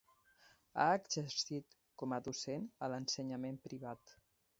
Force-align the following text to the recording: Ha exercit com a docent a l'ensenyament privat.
Ha 0.77 0.85
exercit 0.99 1.75
com 2.03 2.15
a 2.17 2.19
docent 2.29 2.65
a 2.87 2.89
l'ensenyament 2.95 3.61
privat. 3.69 4.17